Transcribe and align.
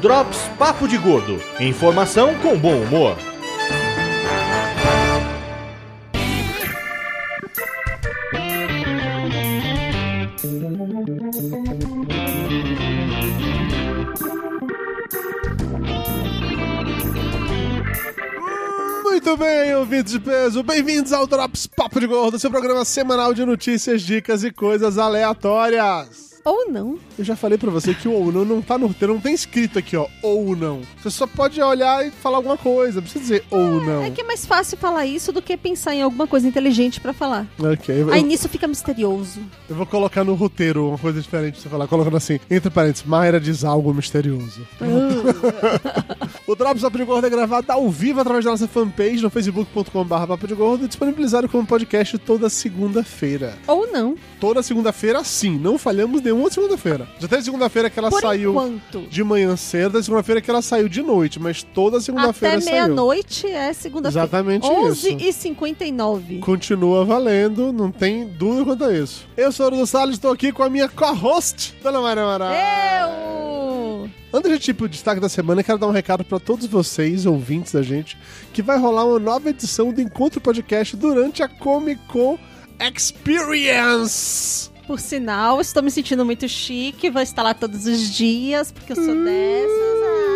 Drops 0.00 0.50
Papo 0.58 0.86
de 0.86 0.98
Gordo. 0.98 1.40
Informação 1.58 2.34
com 2.40 2.58
bom 2.58 2.82
humor. 2.82 3.16
Muito 19.02 19.36
bem, 19.38 19.74
ouvintes 19.76 20.12
de 20.12 20.20
peso, 20.20 20.62
bem-vindos 20.62 21.12
ao 21.12 21.26
Drops 21.26 21.66
Papo 21.66 21.98
de 21.98 22.06
Gordo, 22.06 22.38
seu 22.38 22.50
programa 22.50 22.84
semanal 22.84 23.32
de 23.32 23.46
notícias, 23.46 24.02
dicas 24.02 24.44
e 24.44 24.52
coisas 24.52 24.98
aleatórias. 24.98 26.25
Ou 26.46 26.70
não. 26.70 26.96
Eu 27.18 27.24
já 27.24 27.34
falei 27.34 27.58
pra 27.58 27.72
você 27.72 27.92
que 27.92 28.06
o 28.06 28.12
ou 28.12 28.30
não 28.30 28.44
não 28.44 28.62
tá 28.62 28.78
no 28.78 28.86
roteiro, 28.86 29.14
não 29.14 29.20
tem 29.20 29.34
escrito 29.34 29.80
aqui, 29.80 29.96
ó, 29.96 30.06
ou 30.22 30.54
não. 30.54 30.80
Você 31.02 31.10
só 31.10 31.26
pode 31.26 31.60
olhar 31.60 32.06
e 32.06 32.12
falar 32.12 32.36
alguma 32.36 32.56
coisa, 32.56 32.96
não 32.96 33.02
precisa 33.02 33.20
dizer 33.20 33.44
ou 33.50 33.80
não. 33.84 34.04
É 34.04 34.10
que 34.12 34.20
é 34.20 34.24
mais 34.24 34.46
fácil 34.46 34.78
falar 34.78 35.04
isso 35.06 35.32
do 35.32 35.42
que 35.42 35.56
pensar 35.56 35.92
em 35.96 36.02
alguma 36.02 36.28
coisa 36.28 36.46
inteligente 36.46 37.00
pra 37.00 37.12
falar. 37.12 37.48
Ok, 37.58 38.00
eu, 38.00 38.12
Aí 38.12 38.22
nisso 38.22 38.48
fica 38.48 38.68
misterioso. 38.68 39.40
eu 39.68 39.74
vou 39.74 39.86
colocar 39.86 40.22
no 40.22 40.34
roteiro 40.34 40.88
uma 40.90 40.98
coisa 40.98 41.20
diferente 41.20 41.54
pra 41.54 41.62
você 41.62 41.68
falar, 41.68 41.88
colocando 41.88 42.16
assim, 42.16 42.38
entre 42.48 42.70
parênteses, 42.70 43.04
Mayra 43.04 43.40
diz 43.40 43.64
algo 43.64 43.92
misterioso. 43.92 44.64
O 46.46 46.54
Drops 46.54 46.80
Papo 46.80 46.96
de 46.96 47.02
Gordo 47.04 47.26
é 47.26 47.30
gravado 47.30 47.72
ao 47.72 47.90
vivo 47.90 48.20
através 48.20 48.44
da 48.44 48.52
nossa 48.52 48.68
fanpage 48.68 49.20
no 49.20 49.28
facebook.com.br 49.28 50.26
Papo 50.28 50.46
de 50.46 50.54
Gordo 50.54 50.84
e 50.84 50.86
disponibilizado 50.88 51.48
como 51.48 51.66
podcast 51.66 52.16
toda 52.18 52.48
segunda-feira. 52.48 53.58
Ou 53.66 53.90
não. 53.90 54.14
Toda 54.38 54.62
segunda-feira, 54.62 55.24
sim, 55.24 55.58
não 55.58 55.76
falhamos 55.76 56.22
nenhuma 56.22 56.48
segunda-feira. 56.48 57.08
Já 57.18 57.26
teve 57.26 57.42
segunda-feira 57.42 57.90
que 57.90 57.98
ela 57.98 58.10
Por 58.10 58.20
saiu 58.20 58.50
enquanto. 58.52 59.00
de 59.10 59.24
manhã 59.24 59.56
cedo, 59.56 59.92
teve 59.92 60.04
segunda-feira 60.04 60.40
que 60.40 60.48
ela 60.48 60.62
saiu 60.62 60.88
de 60.88 61.02
noite, 61.02 61.40
mas 61.40 61.64
toda 61.64 62.00
segunda-feira 62.00 62.58
Até 62.58 62.64
saiu. 62.64 62.74
meia-noite 62.74 63.46
é 63.48 63.72
segunda-feira. 63.72 64.26
Exatamente 64.26 64.64
11 64.68 65.14
isso. 65.16 65.24
e 65.28 65.32
59 65.32 66.38
Continua 66.38 67.04
valendo, 67.04 67.72
não 67.72 67.90
tem 67.90 68.24
dúvida 68.24 68.64
quanto 68.66 68.84
a 68.84 68.96
isso. 68.96 69.26
Eu 69.36 69.50
sou 69.50 69.66
o 69.66 69.70
Dudu 69.70 69.86
Salles, 69.86 70.14
estou 70.14 70.30
aqui 70.30 70.52
com 70.52 70.62
a 70.62 70.70
minha 70.70 70.88
co-host, 70.88 71.74
Dona 71.82 72.00
Maria 72.00 72.22
Amaral. 72.22 72.52
Eu! 72.52 73.35
Antes 74.36 74.52
de 74.52 74.58
tipo 74.58 74.84
o 74.84 74.88
destaque 74.88 75.18
da 75.18 75.30
semana, 75.30 75.62
quero 75.62 75.78
dar 75.78 75.86
um 75.86 75.92
recado 75.92 76.22
para 76.22 76.38
todos 76.38 76.66
vocês, 76.66 77.24
ouvintes 77.24 77.72
da 77.72 77.80
gente, 77.80 78.18
que 78.52 78.60
vai 78.60 78.78
rolar 78.78 79.06
uma 79.06 79.18
nova 79.18 79.48
edição 79.48 79.90
do 79.90 79.98
Encontro 80.02 80.42
Podcast 80.42 80.94
durante 80.94 81.42
a 81.42 81.48
Comic 81.48 81.98
Con 82.06 82.38
Experience. 82.78 84.68
Por 84.86 85.00
sinal, 85.00 85.58
estou 85.58 85.82
me 85.82 85.90
sentindo 85.90 86.22
muito 86.22 86.46
chique. 86.46 87.08
Vou 87.08 87.22
estar 87.22 87.42
lá 87.42 87.54
todos 87.54 87.86
os 87.86 88.10
dias, 88.14 88.70
porque 88.70 88.92
eu 88.92 88.96
sou 88.96 89.14
dessas. 89.24 90.02
Ai, 90.30 90.35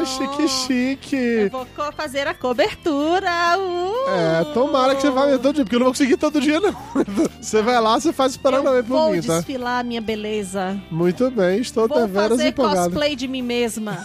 Ó. 0.00 0.04
chique, 0.04 0.48
chique. 0.48 1.16
Eu 1.16 1.50
vou 1.50 1.66
fazer 1.92 2.26
a 2.26 2.34
cobertura. 2.34 3.30
Uh! 3.58 4.08
É, 4.10 4.44
tomara 4.52 4.94
que 4.94 5.02
você 5.02 5.10
vá 5.10 5.26
todo 5.38 5.54
dia, 5.54 5.64
porque 5.64 5.76
eu 5.76 5.80
não 5.80 5.86
vou 5.86 5.92
conseguir 5.92 6.16
todo 6.16 6.40
dia, 6.40 6.60
não. 6.60 6.74
Você 7.40 7.60
vai 7.60 7.78
lá, 7.78 8.00
você 8.00 8.10
faz 8.12 8.36
aí 8.76 8.82
por 8.82 8.88
vou 8.88 9.12
mim, 9.12 9.20
tá? 9.20 9.36
desfilar 9.36 9.80
a 9.80 9.82
minha 9.82 10.00
beleza. 10.00 10.80
Muito 10.90 11.30
bem, 11.30 11.58
estou 11.60 11.86
Vou 11.86 11.98
deveras 12.00 12.30
fazer 12.30 12.48
empolgado. 12.48 12.90
cosplay 12.90 13.14
de 13.14 13.28
mim 13.28 13.42
mesma. 13.42 13.98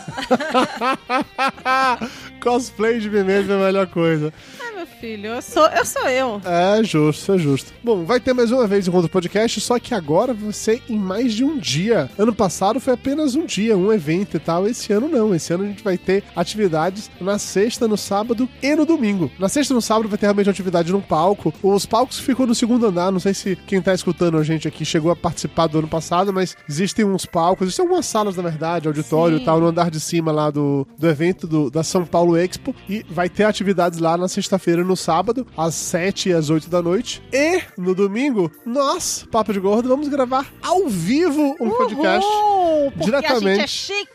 Cosplay 2.41 2.99
de 2.99 3.09
mim 3.09 3.23
mesmo 3.23 3.53
é 3.53 3.55
a 3.55 3.59
melhor 3.59 3.87
coisa. 3.87 4.33
Meu 4.59 4.68
filho, 4.99 5.27
eu 5.27 5.41
sou 5.41 5.65
eu. 5.67 5.85
Sou 5.85 6.07
eu. 6.07 6.41
É 6.45 6.83
justo, 6.83 7.33
é 7.33 7.37
justo. 7.37 7.73
Bom, 7.83 8.03
vai 8.03 8.19
ter 8.19 8.33
mais 8.33 8.51
uma 8.51 8.67
vez 8.67 8.85
o 8.85 8.89
Encontro 8.89 9.09
Podcast, 9.09 9.59
só 9.61 9.79
que 9.79 9.93
agora 9.93 10.33
vai 10.33 10.51
ser 10.51 10.81
em 10.89 10.97
mais 10.97 11.33
de 11.33 11.43
um 11.43 11.57
dia. 11.57 12.09
Ano 12.17 12.35
passado 12.35 12.79
foi 12.79 12.93
apenas 12.93 13.33
um 13.33 13.45
dia, 13.45 13.77
um 13.77 13.91
evento 13.91 14.35
e 14.35 14.39
tal. 14.39 14.67
Esse 14.67 14.91
ano 14.91 15.07
não. 15.07 15.33
Esse 15.33 15.53
ano 15.53 15.63
a 15.63 15.67
gente 15.67 15.83
vai 15.83 15.97
ter 15.97 16.23
atividades 16.35 17.09
na 17.19 17.39
sexta, 17.39 17.87
no 17.87 17.97
sábado 17.97 18.47
e 18.61 18.75
no 18.75 18.85
domingo. 18.85 19.31
Na 19.39 19.47
sexta 19.47 19.73
e 19.73 19.75
no 19.75 19.81
sábado 19.81 20.09
vai 20.09 20.17
ter 20.17 20.25
realmente 20.25 20.47
uma 20.47 20.51
atividade 20.51 20.91
num 20.91 21.01
palco. 21.01 21.53
Os 21.63 21.85
palcos 21.85 22.19
ficam 22.19 22.45
no 22.45 22.53
segundo 22.53 22.85
andar. 22.85 23.11
Não 23.11 23.19
sei 23.19 23.33
se 23.33 23.55
quem 23.55 23.81
tá 23.81 23.93
escutando 23.93 24.37
a 24.37 24.43
gente 24.43 24.67
aqui 24.67 24.83
chegou 24.83 25.11
a 25.11 25.15
participar 25.15 25.67
do 25.67 25.79
ano 25.79 25.87
passado, 25.87 26.33
mas 26.33 26.57
existem 26.67 27.05
uns 27.05 27.25
palcos, 27.25 27.67
existem 27.67 27.85
algumas 27.85 28.05
salas, 28.05 28.35
na 28.35 28.43
verdade, 28.43 28.87
auditório 28.87 29.37
Sim. 29.37 29.43
e 29.43 29.45
tal, 29.45 29.59
no 29.59 29.67
andar 29.67 29.89
de 29.89 29.99
cima 29.99 30.31
lá 30.31 30.51
do, 30.51 30.85
do 30.97 31.07
evento 31.07 31.47
do, 31.47 31.69
da 31.71 31.83
São 31.83 32.05
Paulo 32.05 32.35
Expo. 32.35 32.75
E 32.87 33.05
vai 33.09 33.29
ter 33.29 33.45
atividades 33.45 33.99
lá 33.99 34.17
na 34.17 34.27
sexta-feira 34.27 34.88
no 34.89 34.97
sábado, 34.97 35.45
às 35.55 35.75
7 35.75 36.29
e 36.29 36.33
às 36.33 36.49
8 36.49 36.69
da 36.69 36.81
noite. 36.81 37.21
E 37.31 37.61
no 37.77 37.93
domingo, 37.93 38.51
nós, 38.65 39.25
Papo 39.31 39.53
de 39.53 39.59
Gordo, 39.59 39.87
vamos 39.87 40.07
gravar 40.07 40.47
ao 40.61 40.87
vivo 40.87 41.55
um 41.59 41.69
podcast. 41.69 42.27
Uhul, 42.27 42.91
porque 42.91 43.05
diretamente. 43.05 43.47
a 43.47 43.51
gente 43.51 43.61
é 43.61 43.67
chique! 43.67 44.09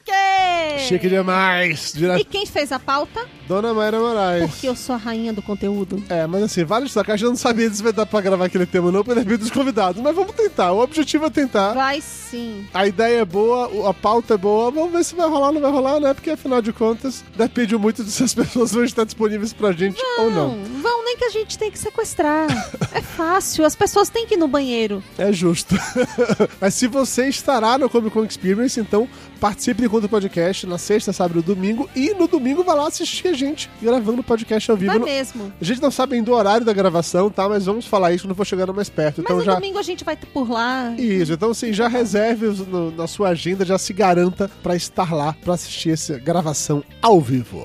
Chique 0.89 1.09
demais! 1.09 1.93
Dire... 1.95 2.19
E 2.19 2.25
quem 2.25 2.45
fez 2.45 2.73
a 2.73 2.79
pauta? 2.79 3.25
Dona 3.47 3.73
Mayra 3.75 4.01
Moraes. 4.01 4.51
Porque 4.51 4.69
eu 4.69 4.75
sou 4.75 4.95
a 4.95 4.99
rainha 4.99 5.33
do 5.33 5.43
conteúdo. 5.43 6.03
É, 6.09 6.27
mas 6.27 6.43
assim, 6.43 6.65
vale 6.65 6.87
destacar, 6.87 7.15
a 7.15 7.17
gente 7.17 7.29
não 7.29 7.37
sabia 7.37 7.71
se 7.71 7.83
vai 7.83 7.93
dar 7.93 8.07
pra 8.07 8.21
gravar 8.21 8.47
aquele 8.47 8.67
tema 8.67 8.91
não, 8.91 9.05
para 9.05 9.15
depender 9.15 9.37
dos 9.37 9.51
convidados. 9.51 10.03
Mas 10.03 10.15
vamos 10.15 10.33
tentar, 10.35 10.73
o 10.73 10.81
objetivo 10.81 11.27
é 11.27 11.31
tentar. 11.31 11.75
Vai 11.75 12.01
sim. 12.01 12.67
A 12.73 12.87
ideia 12.87 13.21
é 13.21 13.25
boa, 13.25 13.89
a 13.89 13.95
pauta 13.95 14.35
é 14.35 14.37
boa, 14.37 14.71
vamos 14.71 14.93
ver 14.93 15.05
se 15.05 15.15
vai 15.15 15.29
rolar 15.29 15.49
ou 15.49 15.55
não 15.55 15.61
vai 15.61 15.71
rolar, 15.71 16.01
né? 16.01 16.15
Porque 16.15 16.31
afinal 16.31 16.61
de 16.61 16.73
contas, 16.73 17.23
depende 17.37 17.77
muito 17.77 18.03
de 18.03 18.11
se 18.11 18.25
as 18.25 18.33
pessoas 18.35 18.73
vão 18.73 18.85
estar 18.85 19.05
disponíveis 19.05 19.53
pra 19.53 19.73
gente 19.73 20.01
ou 20.19 20.31
não. 20.31 20.59
Vão 20.83 21.05
nem 21.05 21.17
que 21.17 21.25
a 21.25 21.31
gente 21.31 21.59
tem 21.59 21.71
que 21.71 21.79
sequestrar. 21.79 22.47
é 22.93 23.01
fácil, 23.01 23.65
as 23.65 23.75
pessoas 23.77 24.09
têm 24.09 24.27
que 24.27 24.35
ir 24.35 24.39
no 24.39 24.49
banheiro. 24.49 25.03
É 25.19 25.33
justo. 25.33 25.75
Mas 26.61 26.75
se 26.75 26.87
você 26.87 27.29
estará 27.29 27.79
no 27.79 27.89
Comic 27.89 28.11
Con 28.13 28.25
Experience, 28.25 28.79
então 28.81 29.09
participe 29.41 29.83
do 29.83 29.87
Encontro 29.87 30.09
Podcast 30.09 30.67
na 30.67 30.79
sexta, 30.79 31.13
sábado 31.13 31.41
e 31.41 31.43
domingo. 31.43 31.89
E 31.95 32.15
no 32.15 32.27
domingo 32.27 32.65
vai 32.65 32.77
lá 32.77 32.89
assistir 32.89 33.29
a 33.29 33.33
gente 33.33 33.71
gravando 33.83 34.21
o 34.21 34.25
podcast 34.25 34.71
ao 34.71 34.77
vivo. 34.77 34.91
Vai 34.93 34.99
No- 34.99 35.05
mesmo. 35.07 35.53
A 35.61 35.65
gente 35.65 35.81
não 35.83 35.91
sabe 35.91 36.17
ainda 36.17 36.31
o 36.31 36.35
horário 36.35 36.65
da 36.65 36.73
gravação, 36.73 37.31
tá? 37.31 37.49
Mas 37.49 37.67
vamos 37.67 37.87
falar 37.87 38.13
isso 38.13 38.27
quando 38.27 38.35
for 38.37 38.47
chegando 38.47 38.73
mais 38.75 38.89
perto. 38.89 39.19
Mas 39.19 39.25
então 39.25 39.37
no 39.39 39.45
já. 39.45 39.55
domingo 39.55 39.79
a 39.79 39.83
gente 39.83 40.05
vai 40.05 40.17
por 40.17 40.49
lá. 40.51 40.93
Isso, 40.99 41.33
então 41.33 41.51
assim, 41.51 41.73
já 41.73 41.89
reserve 41.89 42.47
os- 42.47 42.67
no- 42.67 42.91
na 42.91 43.07
sua 43.07 43.29
agenda, 43.31 43.65
já 43.65 43.79
se 43.79 43.93
garanta 43.93 44.51
pra 44.63 44.75
estar 44.75 45.13
lá 45.15 45.35
pra 45.45 45.55
assistir 45.55 45.91
essa 45.91 46.19
gravação 46.19 46.83
ao 47.03 47.21
vivo. 47.21 47.65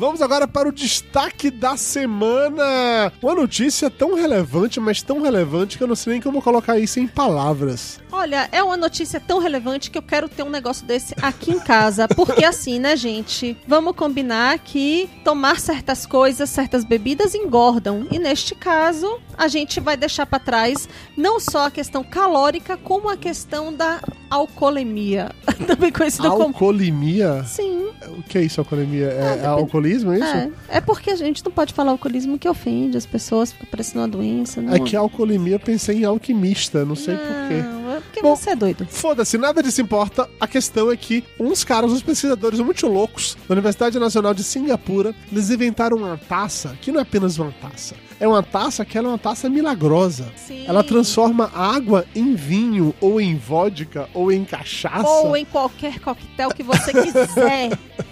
Vamos 0.00 0.22
agora 0.22 0.48
para 0.48 0.66
o 0.66 0.72
destaque 0.72 1.50
da 1.50 1.76
semana. 1.76 3.12
Uma 3.20 3.34
notícia 3.34 3.90
tão 3.90 4.14
relevante, 4.14 4.80
mas 4.80 5.02
tão 5.02 5.20
relevante 5.20 5.76
que 5.76 5.84
eu 5.84 5.86
não 5.86 5.94
sei 5.94 6.14
nem 6.14 6.22
como 6.22 6.40
colocar 6.40 6.78
isso 6.78 6.98
em 6.98 7.06
palavras. 7.06 8.00
Olha, 8.10 8.48
é 8.50 8.62
uma 8.62 8.78
notícia 8.78 9.20
tão 9.20 9.38
relevante 9.38 9.90
que 9.90 9.98
eu 9.98 10.02
quero 10.02 10.26
ter 10.26 10.42
um 10.42 10.48
negócio 10.48 10.86
desse 10.86 11.14
aqui 11.20 11.50
em 11.50 11.60
casa. 11.60 12.08
Porque 12.08 12.46
assim, 12.46 12.78
né, 12.78 12.96
gente? 12.96 13.54
Vamos 13.68 13.94
combinar 13.94 14.58
que 14.60 15.06
tomar 15.22 15.60
certas 15.60 16.06
coisas, 16.06 16.48
certas 16.48 16.82
bebidas 16.82 17.34
engordam. 17.34 18.06
E 18.10 18.18
neste 18.18 18.54
caso, 18.54 19.20
a 19.36 19.48
gente 19.48 19.80
vai 19.80 19.98
deixar 19.98 20.24
pra 20.24 20.38
trás 20.38 20.88
não 21.14 21.38
só 21.38 21.66
a 21.66 21.70
questão 21.70 22.02
calórica, 22.02 22.74
como 22.74 23.10
a 23.10 23.18
questão 23.18 23.70
da 23.70 24.00
alcoolemia. 24.30 25.30
Também 25.66 25.90
conhecida 25.92 26.30
como. 26.30 26.44
Alcoolemia? 26.44 27.44
Sim, 27.44 27.88
O 28.16 28.22
que 28.22 28.38
é 28.38 28.42
isso, 28.42 28.60
alcoolemia? 28.60 29.06
É, 29.06 29.28
depende- 29.30 29.46
alcoolismo, 29.46 30.12
é 30.12 30.18
isso? 30.18 30.24
é. 30.26 30.50
É 30.68 30.80
porque 30.80 31.10
a 31.10 31.16
gente 31.16 31.44
não 31.44 31.52
pode 31.52 31.72
falar 31.74 31.90
alcoolismo 31.90 32.38
que 32.38 32.48
ofende 32.48 32.96
as 32.96 33.04
pessoas, 33.06 33.52
fica 33.52 33.66
parecendo 33.66 34.00
uma 34.00 34.08
doença. 34.08 34.60
Não 34.62 34.72
É 34.74 34.80
que 34.80 34.96
alcoolemia 34.96 35.56
eu 35.56 35.60
pensei 35.60 35.98
em 35.98 36.04
alquimista, 36.04 36.84
não 36.84 36.94
sei 36.96 37.16
porquê. 37.16 37.79
Porque 38.00 38.22
Bom, 38.22 38.34
você 38.34 38.50
é 38.50 38.56
doido. 38.56 38.86
Foda-se, 38.88 39.38
nada 39.38 39.62
disso 39.62 39.80
importa. 39.80 40.28
A 40.40 40.46
questão 40.46 40.90
é 40.90 40.96
que 40.96 41.24
uns 41.38 41.64
caras, 41.64 41.92
uns 41.92 42.02
pesquisadores 42.02 42.60
muito 42.60 42.86
loucos 42.86 43.36
da 43.48 43.54
Universidade 43.54 43.98
Nacional 43.98 44.34
de 44.34 44.42
Singapura, 44.42 45.14
eles 45.30 45.50
inventaram 45.50 45.96
uma 45.96 46.16
taça 46.16 46.76
que 46.80 46.90
não 46.90 47.00
é 47.00 47.02
apenas 47.02 47.38
uma 47.38 47.52
taça. 47.52 47.94
É 48.18 48.28
uma 48.28 48.42
taça 48.42 48.84
que 48.84 48.98
ela 48.98 49.08
é 49.08 49.10
uma 49.12 49.18
taça 49.18 49.48
milagrosa. 49.48 50.30
Sim. 50.36 50.64
Ela 50.66 50.84
transforma 50.84 51.50
água 51.54 52.04
em 52.14 52.34
vinho, 52.34 52.94
ou 53.00 53.18
em 53.18 53.36
vodka, 53.36 54.08
ou 54.12 54.30
em 54.30 54.44
cachaça. 54.44 55.08
Ou 55.08 55.34
em 55.34 55.44
qualquer 55.46 55.98
coquetel 56.00 56.50
que 56.50 56.62
você 56.62 56.92
quiser. 56.92 57.78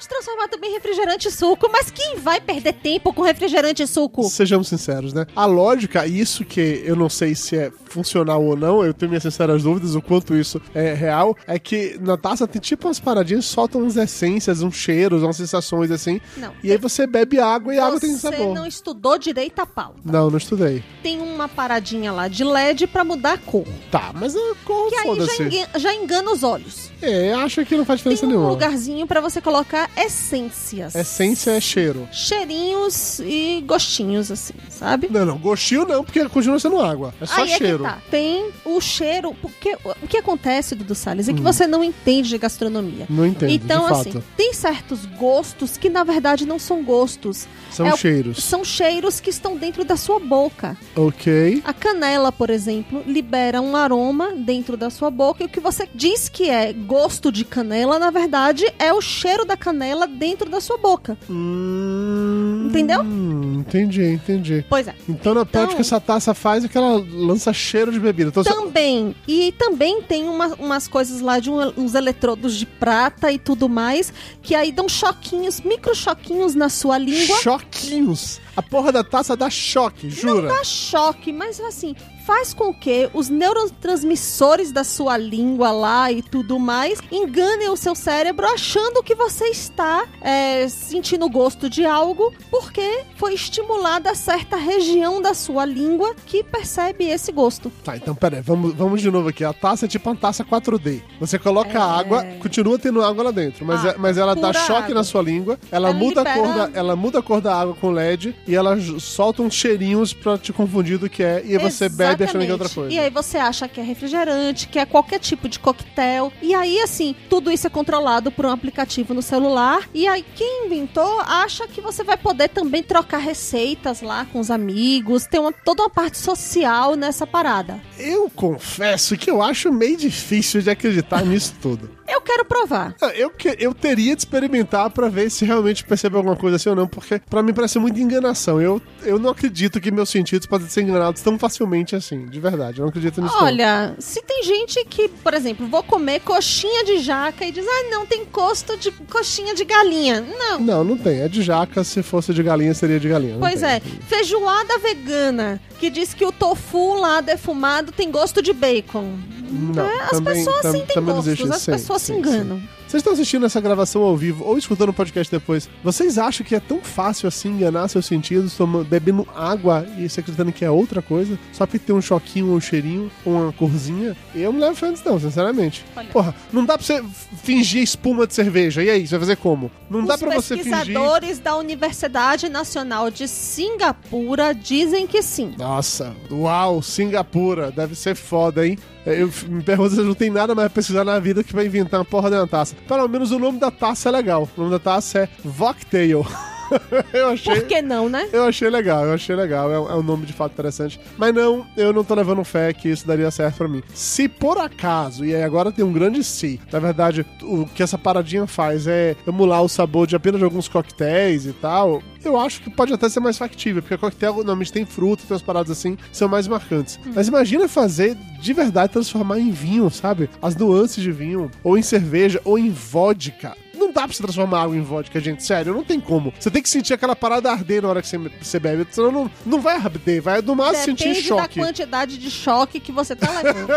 Pode 0.00 0.08
transformar 0.08 0.48
também 0.48 0.70
em 0.70 0.74
refrigerante 0.74 1.28
e 1.28 1.30
suco, 1.30 1.68
mas 1.70 1.90
quem 1.90 2.16
vai 2.16 2.40
perder 2.40 2.72
tempo 2.72 3.12
com 3.12 3.20
refrigerante 3.20 3.82
e 3.82 3.86
suco? 3.86 4.22
Sejamos 4.30 4.66
sinceros, 4.68 5.12
né? 5.12 5.26
A 5.36 5.44
lógica, 5.44 6.06
isso 6.06 6.42
que 6.42 6.80
eu 6.86 6.96
não 6.96 7.10
sei 7.10 7.34
se 7.34 7.54
é 7.58 7.70
funcional 7.84 8.42
ou 8.42 8.56
não, 8.56 8.82
eu 8.82 8.94
tenho 8.94 9.10
minhas 9.10 9.22
sinceras 9.24 9.62
dúvidas 9.62 9.94
o 9.94 10.00
quanto 10.00 10.34
isso 10.34 10.58
é 10.74 10.94
real, 10.94 11.36
é 11.46 11.58
que 11.58 11.98
na 12.00 12.16
taça 12.16 12.48
tem 12.48 12.62
tipo 12.62 12.88
umas 12.88 12.98
paradinhas, 12.98 13.44
soltam 13.44 13.82
umas 13.82 13.94
essências, 13.96 14.62
uns 14.62 14.74
cheiros, 14.74 15.22
umas 15.22 15.36
sensações 15.36 15.90
assim. 15.90 16.18
Não. 16.38 16.52
E 16.64 16.72
aí 16.72 16.78
você 16.78 17.06
bebe 17.06 17.38
água 17.38 17.74
e 17.74 17.78
a 17.78 17.86
água 17.86 18.00
tem 18.00 18.12
Você 18.14 18.20
sabor. 18.30 18.54
não 18.54 18.64
estudou 18.66 19.18
direito 19.18 19.58
a 19.58 19.66
pauta. 19.66 19.98
Não, 20.02 20.30
não 20.30 20.38
estudei. 20.38 20.82
Tem 21.02 21.20
uma 21.20 21.46
paradinha 21.46 22.10
lá 22.10 22.26
de 22.26 22.42
LED 22.42 22.86
pra 22.86 23.04
mudar 23.04 23.34
a 23.34 23.38
cor. 23.38 23.66
Tá, 23.90 24.12
mas 24.14 24.34
eu 24.34 24.56
corro, 24.64 24.88
Que 24.88 24.94
aí 24.94 25.02
já, 25.02 25.08
foda-se. 25.10 25.42
engan- 25.42 25.68
já 25.78 25.94
engana 25.94 26.30
os 26.32 26.42
olhos. 26.42 26.90
É, 27.02 27.32
acho 27.34 27.64
que 27.66 27.76
não 27.76 27.84
faz 27.84 28.00
Tem 28.00 28.12
diferença 28.12 28.24
um 28.26 28.28
nenhuma. 28.30 28.50
lugarzinho 28.50 29.06
pra 29.06 29.20
você 29.20 29.40
colocar 29.42 29.89
essências. 29.96 30.94
Essência 30.94 31.52
é 31.52 31.60
cheiro. 31.60 32.08
Cheirinhos 32.12 33.20
e 33.20 33.62
gostinhos, 33.66 34.30
assim, 34.30 34.54
sabe? 34.68 35.08
Não, 35.10 35.24
não, 35.24 35.38
gostinho 35.38 35.84
não, 35.86 36.04
porque 36.04 36.26
continua 36.28 36.58
sendo 36.58 36.80
água. 36.80 37.12
É 37.20 37.26
só 37.26 37.42
Aí 37.42 37.48
cheiro. 37.48 37.84
É 37.84 37.88
tá. 37.88 37.98
Tem 38.10 38.50
o 38.64 38.80
cheiro. 38.80 39.34
Porque 39.40 39.76
o 40.02 40.06
que 40.06 40.16
acontece, 40.16 40.74
Dudu 40.74 40.94
Salles, 40.94 41.28
Hum. 41.28 41.32
é 41.32 41.34
que 41.34 41.40
você 41.42 41.66
não 41.66 41.82
entende 41.82 42.28
de 42.30 42.38
gastronomia. 42.38 43.06
Não 43.08 43.26
entendo, 43.26 43.50
Então, 43.52 43.86
assim, 43.86 44.12
fato. 44.12 44.24
tem 44.36 44.52
certos 44.54 45.04
gostos 45.06 45.76
que 45.76 45.88
na 45.88 46.04
verdade 46.04 46.46
não 46.46 46.58
são 46.58 46.82
gostos. 46.84 47.46
São 47.70 47.86
é 47.86 47.96
cheiros. 47.96 48.42
São 48.42 48.64
cheiros 48.64 49.20
que 49.20 49.30
estão 49.30 49.56
dentro 49.56 49.84
da 49.84 49.96
sua 49.96 50.18
boca. 50.18 50.76
Ok. 50.94 51.62
A 51.64 51.72
canela, 51.72 52.30
por 52.30 52.50
exemplo, 52.50 53.02
libera 53.06 53.60
um 53.60 53.76
aroma 53.76 54.32
dentro 54.34 54.76
da 54.76 54.90
sua 54.90 55.10
boca 55.10 55.42
e 55.42 55.46
o 55.46 55.48
que 55.48 55.60
você 55.60 55.88
diz 55.94 56.28
que 56.28 56.48
é 56.48 56.72
gosto 56.72 57.32
de 57.32 57.44
canela, 57.44 57.98
na 57.98 58.10
verdade, 58.10 58.64
é 58.78 58.92
o 58.92 59.00
cheiro 59.00 59.44
da 59.44 59.56
canela 59.56 59.79
dentro 60.18 60.48
da 60.50 60.60
sua 60.60 60.76
boca. 60.78 61.16
Hum, 61.28 62.66
Entendeu? 62.68 63.02
Entendi, 63.02 64.02
entendi. 64.04 64.64
Pois 64.68 64.86
é. 64.88 64.94
Então, 65.08 65.34
na 65.34 65.44
prática, 65.44 65.72
Então- 65.74 65.80
essa 65.80 66.00
taça 66.00 66.34
faz 66.34 66.64
é 66.64 66.68
que 66.68 66.76
ela 66.78 67.04
lança 67.12 67.52
cheiro 67.52 67.90
de 67.92 67.98
bebida. 68.00 68.30
Então, 68.30 68.42
você- 68.42 68.50
Também. 68.54 69.14
E 69.26 69.52
também 69.52 70.02
tem 70.02 70.28
uma- 70.28 70.54
umas 70.58 70.86
coisas 70.88 71.20
lá 71.20 71.38
de 71.38 71.50
um- 71.50 71.72
uns 71.76 71.94
eletrodos 71.94 72.54
de 72.56 72.66
prata 72.66 73.30
e 73.32 73.38
tudo 73.38 73.68
mais, 73.68 74.12
que 74.42 74.54
aí 74.54 74.70
dão 74.72 74.88
choquinhos, 74.88 75.60
micro 75.60 75.94
choquinhos 75.94 76.54
na 76.54 76.68
sua 76.68 76.96
língua. 76.98 77.36
choquinhos. 77.40 78.40
A 78.56 78.62
porra 78.62 78.92
da 78.92 79.02
taça 79.04 79.36
dá 79.36 79.48
choque, 79.50 80.10
jura? 80.10 80.48
dá 80.48 80.62
choque, 80.64 81.32
mas 81.32 81.60
assim, 81.60 81.94
faz 82.26 82.52
com 82.54 82.72
que 82.72 83.08
os 83.14 83.28
neurotransmissores 83.28 84.72
da 84.72 84.84
sua 84.84 85.16
língua 85.16 85.70
lá 85.70 86.12
e 86.12 86.22
tudo 86.22 86.58
mais 86.58 87.00
enganem 87.10 87.68
o 87.68 87.76
seu 87.76 87.94
cérebro 87.94 88.46
achando 88.46 89.02
que 89.02 89.14
você 89.14 89.46
está 89.46 90.06
é, 90.20 90.68
sentindo 90.68 91.28
gosto 91.28 91.68
de 91.68 91.84
algo 91.84 92.32
porque 92.50 93.04
foi 93.16 93.34
estimulada 93.34 94.14
certa 94.14 94.56
região 94.56 95.20
da 95.20 95.34
sua 95.34 95.64
língua 95.64 96.14
que 96.26 96.42
percebe 96.44 97.04
esse 97.04 97.32
gosto. 97.32 97.70
Tá, 97.84 97.96
então 97.96 98.14
peraí, 98.14 98.40
vamos, 98.40 98.74
vamos 98.74 99.00
de 99.00 99.10
novo 99.10 99.28
aqui. 99.28 99.44
A 99.44 99.52
taça 99.52 99.86
é 99.86 99.88
tipo 99.88 100.08
uma 100.08 100.16
taça 100.16 100.44
4D. 100.44 101.02
Você 101.18 101.38
coloca 101.38 101.78
a 101.80 101.98
água, 101.98 102.24
continua 102.40 102.78
tendo 102.78 103.02
água 103.02 103.24
lá 103.24 103.30
dentro, 103.30 103.64
mas, 103.64 103.84
Ah, 103.84 103.88
é- 103.90 103.94
mas 103.98 104.18
ela 104.18 104.34
dá 104.34 104.52
choque 104.52 104.72
água. 104.84 104.94
na 104.94 105.04
sua 105.04 105.22
língua, 105.22 105.58
ela, 105.70 105.88
Ela 105.90 105.98
muda 105.98 106.22
a 106.22 106.24
cor 106.34 106.46
libera- 106.46 106.68
da, 106.68 106.78
ela 106.78 106.96
muda 106.96 107.18
a 107.18 107.22
cor 107.22 107.40
da 107.40 107.54
água 107.54 107.74
com 107.74 107.90
LED 107.90 108.34
e 108.46 108.54
ela 108.54 108.76
solta 108.98 109.42
uns 109.42 109.54
cheirinhos 109.54 110.12
pra 110.12 110.36
te 110.38 110.52
confundir 110.52 110.98
do 110.98 111.08
que 111.08 111.22
é, 111.22 111.42
e 111.44 111.58
você 111.58 111.88
bebe 111.88 112.09
é 112.50 112.52
outra 112.52 112.68
coisa. 112.68 112.92
E 112.92 112.98
aí 112.98 113.10
você 113.10 113.38
acha 113.38 113.68
que 113.68 113.80
é 113.80 113.82
refrigerante, 113.82 114.68
que 114.68 114.78
é 114.78 114.86
qualquer 114.86 115.18
tipo 115.18 115.48
de 115.48 115.58
coquetel. 115.58 116.32
E 116.42 116.54
aí, 116.54 116.80
assim, 116.80 117.14
tudo 117.28 117.50
isso 117.50 117.66
é 117.66 117.70
controlado 117.70 118.30
por 118.30 118.46
um 118.46 118.50
aplicativo 118.50 119.14
no 119.14 119.22
celular. 119.22 119.88
E 119.94 120.06
aí, 120.06 120.24
quem 120.34 120.66
inventou 120.66 121.20
acha 121.20 121.66
que 121.66 121.80
você 121.80 122.02
vai 122.02 122.16
poder 122.16 122.48
também 122.48 122.82
trocar 122.82 123.18
receitas 123.18 124.02
lá 124.02 124.26
com 124.32 124.40
os 124.40 124.50
amigos. 124.50 125.26
Tem 125.26 125.40
uma, 125.40 125.52
toda 125.52 125.82
uma 125.82 125.90
parte 125.90 126.18
social 126.18 126.96
nessa 126.96 127.26
parada. 127.26 127.80
Eu 127.98 128.30
confesso 128.30 129.16
que 129.16 129.30
eu 129.30 129.42
acho 129.42 129.72
meio 129.72 129.96
difícil 129.96 130.62
de 130.62 130.70
acreditar 130.70 131.24
nisso 131.24 131.54
tudo. 131.60 131.99
Eu 132.10 132.20
quero 132.20 132.44
provar. 132.44 132.94
Ah, 133.00 133.08
Eu, 133.14 133.30
que- 133.30 133.56
eu 133.58 133.72
teria 133.74 134.14
de 134.16 134.22
experimentar 134.22 134.90
pra 134.90 135.08
ver 135.08 135.30
se 135.30 135.44
realmente 135.44 135.84
percebe 135.84 136.16
alguma 136.16 136.36
coisa 136.36 136.56
assim 136.56 136.68
ou 136.68 136.74
não, 136.76 136.86
porque 136.88 137.20
pra 137.30 137.42
mim 137.42 137.52
parece 137.54 137.78
muita 137.78 138.00
enganação. 138.00 138.60
Eu, 138.60 138.80
eu 139.02 139.18
não 139.18 139.30
acredito 139.30 139.80
que 139.80 139.90
meus 139.90 140.08
sentidos 140.10 140.46
podem 140.46 140.68
ser 140.68 140.82
enganados 140.82 141.22
tão 141.22 141.38
facilmente 141.38 141.94
assim, 141.94 142.26
de 142.26 142.40
verdade. 142.40 142.78
Eu 142.78 142.82
não 142.82 142.88
acredito 142.90 143.20
nisso. 143.22 143.34
não. 143.34 143.44
Olha, 143.44 143.94
se 143.98 144.20
tem 144.22 144.42
gente 144.42 144.84
que, 144.86 145.08
por 145.08 145.34
exemplo, 145.34 145.66
vou 145.68 145.82
comer 145.82 146.20
coxinha 146.20 146.84
de 146.84 146.98
jaca 146.98 147.44
e 147.44 147.52
diz, 147.52 147.64
ah, 147.66 147.88
não, 147.90 148.04
tem 148.06 148.24
gosto 148.32 148.76
de 148.76 148.90
coxinha 148.90 149.54
de 149.54 149.64
galinha. 149.64 150.20
Não. 150.20 150.60
Não, 150.60 150.84
não 150.84 150.96
tem. 150.98 151.20
É 151.20 151.28
de 151.28 151.42
jaca, 151.42 151.84
se 151.84 152.02
fosse 152.02 152.32
de 152.34 152.42
galinha, 152.42 152.74
seria 152.74 152.98
de 152.98 153.08
galinha. 153.08 153.34
não 153.34 153.40
Pois 153.40 153.60
tem. 153.60 153.68
é, 153.70 153.80
feijoada 154.08 154.78
vegana, 154.78 155.60
que 155.78 155.90
diz 155.90 156.12
que 156.14 156.24
o 156.24 156.32
tofu 156.32 156.94
lá 156.94 157.20
defumado 157.20 157.92
tem 157.92 158.10
gosto 158.10 158.42
de 158.42 158.52
bacon. 158.52 159.14
Não, 159.50 159.84
É, 159.84 160.02
as 160.04 160.10
também- 160.10 160.34
pessoas 160.34 160.62
tam- 160.62 160.72
sim 160.72 160.78
não 160.80 161.14
gostos, 161.14 161.50
as 161.56 161.62
Sim, 161.62 161.70
pessoas 161.72 162.02
sim, 162.02 162.12
se 162.14 162.18
enganam. 162.18 162.62
Vocês 162.90 163.02
estão 163.02 163.12
assistindo 163.12 163.46
essa 163.46 163.60
gravação 163.60 164.02
ao 164.02 164.16
vivo 164.16 164.44
ou 164.44 164.58
escutando 164.58 164.88
o 164.88 164.92
podcast 164.92 165.30
depois, 165.30 165.70
vocês 165.80 166.18
acham 166.18 166.44
que 166.44 166.56
é 166.56 166.58
tão 166.58 166.80
fácil 166.80 167.28
assim 167.28 167.50
enganar 167.50 167.86
seus 167.86 168.04
sentidos, 168.04 168.56
tomando, 168.56 168.84
bebendo 168.84 169.28
água 169.32 169.86
e 169.96 170.08
se 170.08 170.18
acreditando 170.18 170.50
que 170.50 170.64
é 170.64 170.70
outra 170.72 171.00
coisa, 171.00 171.38
só 171.52 171.66
porque 171.66 171.78
tem 171.78 171.94
um 171.94 172.02
choquinho, 172.02 172.52
um 172.52 172.60
cheirinho, 172.60 173.08
ou 173.24 173.42
uma 173.42 173.52
corzinha? 173.52 174.16
Eu 174.34 174.52
não 174.52 174.58
levo 174.58 174.74
fé 174.74 174.92
não, 175.06 175.20
sinceramente. 175.20 175.84
Olha. 175.94 176.08
Porra, 176.08 176.34
não 176.52 176.64
dá 176.64 176.76
pra 176.76 176.84
você 176.84 177.00
fingir 177.44 177.80
espuma 177.80 178.26
de 178.26 178.34
cerveja, 178.34 178.82
e 178.82 178.90
aí, 178.90 179.06
você 179.06 179.10
vai 179.10 179.20
fazer 179.20 179.36
como? 179.36 179.70
Não 179.88 180.04
dá 180.04 180.14
Os 180.14 180.20
pra 180.20 180.34
você 180.34 180.56
fingir... 180.56 180.72
pesquisadores 180.72 181.38
da 181.38 181.56
Universidade 181.56 182.48
Nacional 182.48 183.08
de 183.08 183.28
Singapura 183.28 184.52
dizem 184.52 185.06
que 185.06 185.22
sim. 185.22 185.54
Nossa, 185.56 186.12
uau, 186.28 186.82
Singapura, 186.82 187.70
deve 187.70 187.94
ser 187.94 188.16
foda, 188.16 188.66
hein? 188.66 188.76
Eu 189.06 189.30
me 189.48 189.62
pergunto 189.62 189.94
se 189.94 190.00
não 190.02 190.14
tem 190.14 190.28
nada 190.28 190.54
mais 190.54 190.66
a 190.66 190.70
pesquisar 190.70 191.04
na 191.04 191.18
vida 191.18 191.42
que 191.42 191.54
vai 191.54 191.64
inventar 191.64 192.00
uma 192.00 192.04
porra 192.04 192.28
de 192.28 192.36
uma 192.36 192.46
taça. 192.46 192.76
Pelo 192.88 193.08
menos 193.08 193.30
o 193.30 193.38
nome 193.38 193.58
da 193.58 193.70
taça 193.70 194.08
é 194.08 194.12
legal. 194.12 194.48
O 194.56 194.60
nome 194.60 194.72
da 194.72 194.78
taça 194.78 195.20
é 195.20 195.28
Vocktail. 195.44 196.26
eu 197.12 197.28
achei. 197.28 197.54
Por 197.54 197.66
que 197.66 197.82
não, 197.82 198.08
né? 198.08 198.28
Eu 198.32 198.44
achei 198.44 198.68
legal, 198.70 199.04
eu 199.04 199.12
achei 199.14 199.34
legal. 199.34 199.70
É, 199.72 199.78
um- 199.80 199.90
é 199.90 199.94
um 199.96 200.02
nome 200.02 200.26
de 200.26 200.32
fato 200.32 200.52
interessante. 200.52 201.00
Mas 201.18 201.34
não, 201.34 201.66
eu 201.76 201.92
não 201.92 202.04
tô 202.04 202.14
levando 202.14 202.42
fé 202.44 202.72
que 202.72 202.88
isso 202.88 203.06
daria 203.06 203.30
certo 203.30 203.56
pra 203.56 203.68
mim. 203.68 203.82
Se 203.94 204.28
por 204.28 204.58
acaso, 204.58 205.24
e 205.24 205.34
aí 205.34 205.42
agora 205.42 205.72
tem 205.72 205.84
um 205.84 205.92
grande 205.92 206.22
se, 206.24 206.60
na 206.72 206.78
verdade, 206.78 207.24
o 207.42 207.66
que 207.66 207.82
essa 207.82 207.98
paradinha 207.98 208.46
faz 208.46 208.86
é 208.86 209.16
emular 209.26 209.62
o 209.62 209.68
sabor 209.68 210.06
de 210.06 210.16
apenas 210.16 210.42
alguns 210.42 210.68
coquetéis 210.68 211.46
e 211.46 211.52
tal, 211.52 212.02
eu 212.24 212.38
acho 212.38 212.60
que 212.62 212.70
pode 212.70 212.92
até 212.92 213.08
ser 213.08 213.20
mais 213.20 213.36
factível, 213.38 213.82
porque 213.82 213.96
coquetel 213.96 214.34
normalmente 214.36 214.72
tem 214.72 214.84
fruta, 214.84 215.22
tem 215.26 215.34
umas 215.34 215.42
paradas 215.42 215.70
assim, 215.70 215.96
são 216.12 216.28
mais 216.28 216.46
marcantes. 216.46 216.98
Mas 217.14 217.28
imagina 217.28 217.66
fazer 217.68 218.16
de 218.40 218.52
verdade 218.52 218.92
transformar 218.92 219.38
em 219.38 219.50
vinho, 219.50 219.90
sabe? 219.90 220.28
As 220.40 220.54
nuances 220.56 221.02
de 221.02 221.12
vinho, 221.12 221.50
ou 221.64 221.76
em 221.78 221.82
cerveja, 221.82 222.40
ou 222.44 222.58
em 222.58 222.70
vodka. 222.70 223.56
Não 223.90 223.94
dá 223.94 224.02
pra 224.06 224.12
você 224.16 224.22
transformar 224.22 224.62
água 224.62 224.76
em 224.76 224.82
vodka, 224.82 225.18
gente. 225.18 225.42
Sério, 225.42 225.74
não 225.74 225.82
tem 225.82 225.98
como. 225.98 226.32
Você 226.38 226.48
tem 226.48 226.62
que 226.62 226.68
sentir 226.68 226.94
aquela 226.94 227.16
parada 227.16 227.50
arder 227.50 227.82
na 227.82 227.88
hora 227.88 228.00
que 228.00 228.06
você, 228.06 228.18
você 228.40 228.60
bebe. 228.60 228.86
Senão 228.88 229.10
não, 229.10 229.30
não 229.44 229.60
vai 229.60 229.74
arder, 229.74 230.22
vai 230.22 230.40
no 230.40 230.54
máximo 230.54 230.84
sentir 230.96 231.08
Depende 231.08 231.28
da 231.28 231.36
choque. 231.42 231.58
quantidade 231.60 232.16
de 232.16 232.30
choque 232.30 232.78
que 232.78 232.92
você 232.92 233.16
tá 233.16 233.28
levando. 233.42 233.68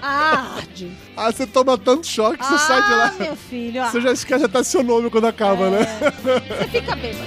ah, 0.00 0.54
arde. 0.62 0.92
Ah, 1.16 1.32
você 1.32 1.48
toma 1.48 1.76
tanto 1.76 2.06
choque 2.06 2.38
que 2.38 2.44
você 2.46 2.54
ah, 2.54 2.58
sai 2.58 2.82
de 2.84 2.90
lá. 2.94 3.14
meu 3.18 3.34
filho. 3.36 3.82
Ah, 3.82 3.90
Você 3.90 4.00
já 4.00 4.12
esquece 4.12 4.44
até 4.44 4.62
seu 4.62 4.84
nome 4.84 5.10
quando 5.10 5.26
acaba, 5.26 5.68
né? 5.68 5.80
Você 6.60 6.68
fica 6.68 6.94
bêbado. 6.94 7.26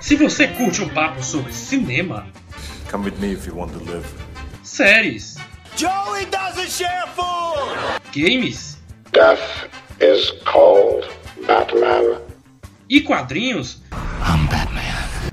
Se 0.00 0.16
você 0.16 0.48
curte 0.48 0.82
um 0.82 0.88
papo 0.88 1.22
sobre 1.22 1.52
cinema, 1.52 2.26
Come 2.92 3.04
with 3.04 3.18
me 3.20 3.32
if 3.32 3.46
you 3.46 3.54
want 3.54 3.72
to 3.72 3.78
live. 3.78 4.04
séries, 4.62 5.38
Joey 5.76 6.26
doesn't 6.26 6.68
share 6.68 7.06
food! 7.16 8.02
games 8.12 8.76
Death 9.12 9.40
is 9.98 10.30
called 10.44 11.08
Batman. 11.46 12.20
e 12.90 13.00
quadrinhos, 13.00 13.80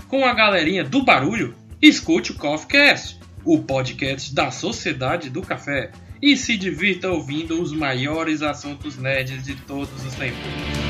com 0.08 0.24
a 0.26 0.34
galerinha 0.34 0.86
do 0.86 1.04
barulho, 1.04 1.54
escute 1.82 2.32
o 2.32 2.36
CoffeeCast, 2.36 3.20
o 3.44 3.60
podcast 3.60 4.34
da 4.34 4.52
Sociedade 4.52 5.30
do 5.30 5.42
Café, 5.42 5.92
e 6.22 6.38
se 6.38 6.56
divirta 6.56 7.10
ouvindo 7.10 7.62
os 7.62 7.74
maiores 7.74 8.42
assuntos 8.42 8.98
nerds 8.98 9.44
de 9.44 9.56
todos 9.56 10.06
os 10.06 10.14
tempos. 10.16 10.89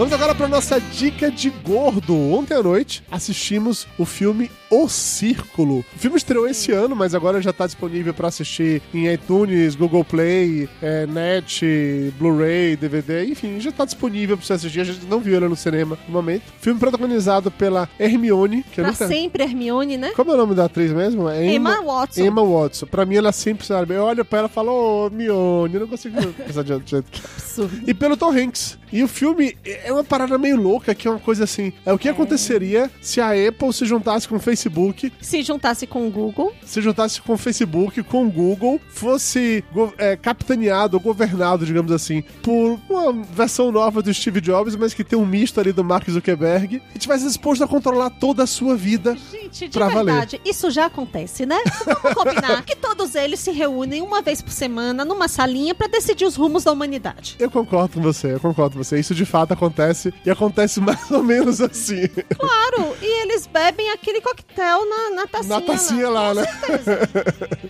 Vamos 0.00 0.14
agora 0.14 0.34
para 0.34 0.48
nossa 0.48 0.80
dica 0.80 1.30
de 1.30 1.50
gordo. 1.50 2.16
Ontem 2.16 2.54
à 2.54 2.62
noite 2.62 3.04
assistimos 3.10 3.86
o 3.98 4.06
filme 4.06 4.50
O 4.70 4.88
Círculo. 4.88 5.80
O 5.94 5.98
filme 5.98 6.16
estreou 6.16 6.48
esse 6.48 6.72
ano, 6.72 6.96
mas 6.96 7.14
agora 7.14 7.42
já 7.42 7.50
está 7.50 7.66
disponível 7.66 8.14
para 8.14 8.28
assistir 8.28 8.80
em 8.94 9.12
iTunes, 9.12 9.74
Google 9.74 10.02
Play, 10.02 10.70
é, 10.80 11.06
Net, 11.06 12.14
Blu-ray, 12.18 12.76
DVD, 12.76 13.26
enfim, 13.26 13.60
já 13.60 13.68
está 13.68 13.84
disponível 13.84 14.38
para 14.38 14.46
você 14.46 14.54
assistir. 14.54 14.80
A 14.80 14.84
gente 14.84 15.04
não 15.04 15.20
viu 15.20 15.36
ele 15.36 15.48
no 15.48 15.56
cinema 15.56 15.98
no 16.08 16.14
momento. 16.14 16.44
Filme 16.62 16.80
protagonizado 16.80 17.50
pela 17.50 17.86
Hermione, 17.98 18.62
que 18.62 18.80
Pra 18.80 18.92
nunca... 18.92 19.06
sempre, 19.06 19.42
Hermione, 19.42 19.98
né? 19.98 20.12
Como 20.16 20.30
é 20.30 20.34
o 20.34 20.38
nome 20.38 20.54
da 20.54 20.64
atriz 20.64 20.92
mesmo? 20.92 21.28
É 21.28 21.44
Emma 21.44 21.82
Watson. 21.82 22.22
Emma 22.22 22.42
Watson. 22.42 22.86
Pra 22.86 23.04
mim, 23.04 23.16
ela 23.16 23.32
sempre 23.32 23.66
sabe. 23.66 23.92
Eu 23.92 24.04
olho 24.04 24.24
pra 24.24 24.38
ela 24.38 24.48
e 24.48 24.50
falo, 24.50 24.72
ô, 24.72 25.06
Hermione, 25.08 25.74
eu 25.74 25.80
não 25.80 25.88
consigo 25.88 26.16
pensar 26.32 26.64
de 26.64 26.72
outro 26.72 26.88
jeito. 26.88 27.20
Absurdo. 27.36 27.82
E 27.86 27.92
pelo 27.92 28.16
Tom 28.16 28.30
Hanks, 28.30 28.78
E 28.92 29.02
o 29.02 29.08
filme 29.08 29.56
é 29.64 29.92
uma 29.92 30.04
parada 30.04 30.36
meio 30.38 30.56
louca, 30.56 30.94
que 30.94 31.06
é 31.06 31.10
uma 31.10 31.20
coisa 31.20 31.44
assim. 31.44 31.72
É 31.84 31.92
o 31.92 31.98
que 31.98 32.08
aconteceria 32.08 32.90
se 33.00 33.20
a 33.20 33.30
Apple 33.30 33.72
se 33.72 33.84
juntasse 33.84 34.26
com 34.28 34.36
o 34.36 34.40
Facebook, 34.40 35.12
Se 35.20 35.42
juntasse 35.42 35.86
com 35.86 36.06
o 36.06 36.10
Google, 36.10 36.52
se 36.64 36.80
juntasse 36.80 37.20
com 37.20 37.34
o 37.34 37.36
Facebook, 37.38 38.02
com 38.02 38.26
o 38.26 38.30
Google, 38.30 38.80
fosse 38.88 39.64
é, 39.98 40.16
capitaneado 40.16 40.96
ou 40.96 41.00
governado, 41.02 41.64
digamos 41.64 41.92
assim, 41.92 42.22
por 42.42 42.78
uma 42.88 43.12
versão 43.12 43.70
nova 43.70 44.02
do 44.02 44.12
Steve 44.12 44.40
Jobs, 44.40 44.74
mas 44.76 44.94
que 44.94 45.04
tem 45.04 45.18
um 45.18 45.26
misto 45.26 45.60
ali 45.60 45.72
do 45.72 45.84
Mark 45.84 46.08
Zuckerberg, 46.10 46.82
e 46.94 46.98
tivesse 46.98 47.24
disposto 47.26 47.62
a 47.64 47.68
controlar 47.68 48.10
toda 48.10 48.42
a 48.42 48.46
sua 48.46 48.76
vida. 48.76 49.16
gente, 49.30 49.68
de 49.68 49.78
Pra 49.78 49.88
valer. 49.88 50.06
verdade, 50.14 50.40
isso 50.44 50.70
já 50.70 50.86
acontece, 50.86 51.46
né? 51.46 51.58
Vamos 51.84 52.14
combinar 52.14 52.62
que 52.64 52.76
todos 52.76 53.14
eles 53.14 53.40
se 53.40 53.50
reúnem 53.50 54.02
uma 54.02 54.20
vez 54.22 54.42
por 54.42 54.52
semana 54.52 55.04
numa 55.04 55.28
salinha 55.28 55.74
pra 55.74 55.86
decidir 55.86 56.24
os 56.24 56.36
rumos 56.36 56.64
da 56.64 56.72
humanidade. 56.72 57.36
Eu 57.38 57.50
concordo 57.50 57.94
com 57.94 58.00
você, 58.00 58.34
eu 58.34 58.40
concordo 58.40 58.76
com 58.76 58.79
você. 58.84 58.98
Isso 58.98 59.14
de 59.14 59.24
fato 59.24 59.52
acontece 59.52 60.12
e 60.24 60.30
acontece 60.30 60.80
mais 60.82 61.10
ou 61.10 61.22
menos 61.22 61.60
assim. 61.60 62.08
Claro, 62.38 62.96
e 63.00 63.22
eles 63.22 63.46
bebem 63.46 63.90
aquele 63.90 64.20
coquetel 64.20 64.88
na, 64.88 65.10
na 65.10 65.26
tacinha. 65.26 65.60
Na 65.60 65.60
tacinha 65.60 66.02
né? 66.02 66.08
lá, 66.08 66.34
né? 66.34 66.44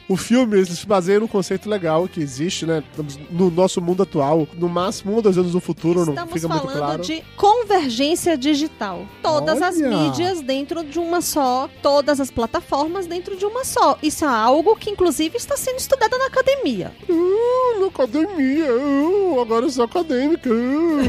O 0.09 0.17
filme 0.17 0.59
ele 0.59 0.67
se 0.67 0.87
baseia 0.87 1.21
num 1.21 1.27
conceito 1.27 1.69
legal 1.69 2.09
que 2.09 2.21
existe, 2.21 2.67
né? 2.67 2.83
No 3.31 3.51
nosso 3.51 3.81
mundo 3.81 4.03
atual. 4.03 4.47
No 4.55 4.69
máximo 4.69 5.13
um 5.13 5.17
ou 5.17 5.23
dois 5.23 5.37
anos 5.39 5.55
no 5.55 5.61
futuro, 5.61 6.05
não 6.05 6.13
Estamos 6.13 6.35
fica 6.35 6.49
muito 6.49 6.63
falando 6.63 6.79
claro. 6.79 7.03
de 7.03 7.23
convergência 7.37 8.37
digital. 8.37 9.07
Todas 9.23 9.61
as 9.63 9.77
Olha! 9.77 9.89
mídias 9.89 10.41
dentro 10.41 10.85
de 10.85 10.99
uma 10.99 11.21
só, 11.21 11.69
todas 11.83 12.21
as 12.21 12.31
plataformas 12.31 13.07
dentro 13.07 13.37
de 13.37 13.45
uma 13.45 13.65
só. 13.65 13.99
Isso 14.03 14.25
é 14.25 14.29
algo 14.29 14.77
que, 14.77 14.91
inclusive, 14.91 15.37
está 15.37 15.57
sendo 15.57 15.79
estudado 15.79 16.17
na 16.19 16.27
academia. 16.27 16.93
Uh, 17.09 17.81
na 17.81 17.87
academia, 17.87 18.73
uh, 18.73 19.41
agora 19.41 19.67
eu 19.67 19.71
sou 19.71 19.85
acadêmica. 19.85 20.51
uh. 20.51 21.00